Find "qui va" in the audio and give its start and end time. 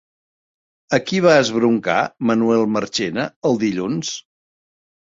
1.09-1.35